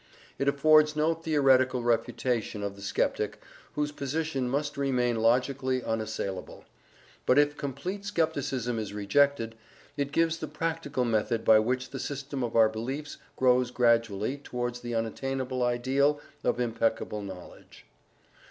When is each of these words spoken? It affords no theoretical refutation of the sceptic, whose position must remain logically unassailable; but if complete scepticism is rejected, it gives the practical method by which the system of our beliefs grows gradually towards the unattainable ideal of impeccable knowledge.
It 0.39 0.47
affords 0.47 0.95
no 0.95 1.13
theoretical 1.13 1.83
refutation 1.83 2.63
of 2.63 2.75
the 2.75 2.81
sceptic, 2.81 3.39
whose 3.75 3.91
position 3.91 4.49
must 4.49 4.75
remain 4.75 5.17
logically 5.17 5.83
unassailable; 5.83 6.65
but 7.27 7.37
if 7.37 7.55
complete 7.55 8.03
scepticism 8.03 8.79
is 8.79 8.93
rejected, 8.93 9.53
it 9.95 10.11
gives 10.11 10.39
the 10.39 10.47
practical 10.47 11.05
method 11.05 11.45
by 11.45 11.59
which 11.59 11.91
the 11.91 11.99
system 11.99 12.43
of 12.43 12.55
our 12.55 12.67
beliefs 12.67 13.17
grows 13.35 13.69
gradually 13.69 14.37
towards 14.39 14.79
the 14.79 14.95
unattainable 14.95 15.61
ideal 15.61 16.19
of 16.43 16.59
impeccable 16.59 17.21
knowledge. 17.21 17.85